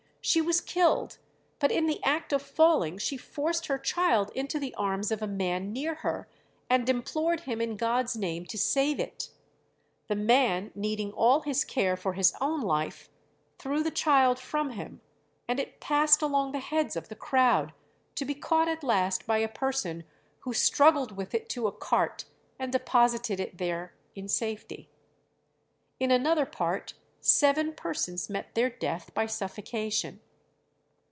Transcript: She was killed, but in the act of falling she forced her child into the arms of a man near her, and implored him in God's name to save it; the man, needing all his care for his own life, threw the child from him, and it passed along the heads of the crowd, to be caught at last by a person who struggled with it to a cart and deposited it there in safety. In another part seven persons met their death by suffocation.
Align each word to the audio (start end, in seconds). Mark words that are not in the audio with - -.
She 0.23 0.39
was 0.39 0.61
killed, 0.61 1.17
but 1.57 1.71
in 1.71 1.87
the 1.87 2.01
act 2.03 2.31
of 2.31 2.43
falling 2.43 2.99
she 2.99 3.17
forced 3.17 3.65
her 3.65 3.79
child 3.79 4.29
into 4.35 4.59
the 4.59 4.75
arms 4.75 5.09
of 5.09 5.23
a 5.23 5.27
man 5.27 5.73
near 5.73 5.95
her, 5.95 6.27
and 6.69 6.87
implored 6.87 7.41
him 7.41 7.59
in 7.59 7.75
God's 7.75 8.15
name 8.15 8.45
to 8.45 8.57
save 8.57 8.99
it; 8.99 9.29
the 10.07 10.15
man, 10.15 10.71
needing 10.75 11.11
all 11.11 11.39
his 11.41 11.65
care 11.65 11.97
for 11.97 12.13
his 12.13 12.35
own 12.39 12.61
life, 12.61 13.09
threw 13.57 13.81
the 13.81 13.89
child 13.89 14.37
from 14.37 14.73
him, 14.73 15.01
and 15.47 15.59
it 15.59 15.79
passed 15.79 16.21
along 16.21 16.51
the 16.51 16.59
heads 16.59 16.95
of 16.95 17.09
the 17.09 17.15
crowd, 17.15 17.73
to 18.13 18.23
be 18.23 18.35
caught 18.35 18.67
at 18.67 18.83
last 18.83 19.25
by 19.25 19.39
a 19.39 19.47
person 19.49 20.03
who 20.41 20.53
struggled 20.53 21.17
with 21.17 21.33
it 21.33 21.49
to 21.49 21.65
a 21.65 21.71
cart 21.71 22.25
and 22.59 22.71
deposited 22.71 23.39
it 23.39 23.57
there 23.57 23.95
in 24.13 24.27
safety. 24.27 24.87
In 25.99 26.11
another 26.11 26.45
part 26.45 26.93
seven 27.23 27.71
persons 27.71 28.31
met 28.31 28.55
their 28.55 28.67
death 28.67 29.13
by 29.13 29.27
suffocation. 29.27 30.19